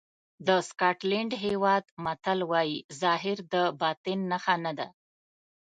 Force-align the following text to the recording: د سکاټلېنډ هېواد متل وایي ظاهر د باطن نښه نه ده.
د 0.47 0.49
سکاټلېنډ 0.69 1.31
هېواد 1.45 1.83
متل 2.05 2.39
وایي 2.51 2.77
ظاهر 3.01 3.37
د 3.53 3.55
باطن 3.81 4.19
نښه 4.31 4.55
نه 4.65 4.73
ده. 4.77 4.87